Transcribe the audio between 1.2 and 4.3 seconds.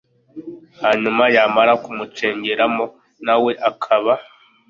yamara kumucengeramo na we akaba